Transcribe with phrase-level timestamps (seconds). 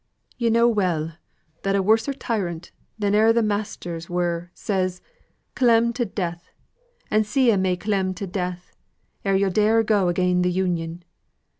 [0.35, 1.13] "Yo' know well,
[1.61, 4.99] that a worser tyrant than e'er th' masters were says,
[5.53, 6.49] 'Clem to death,
[7.11, 8.71] and see 'em a' clem to death,
[9.23, 11.03] ere yo' dare go again th' Union.